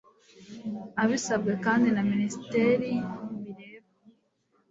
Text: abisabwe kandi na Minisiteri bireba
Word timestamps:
abisabwe 1.01 1.53
kandi 1.65 1.87
na 1.95 2.01
Minisiteri 2.11 2.91
bireba 3.43 3.91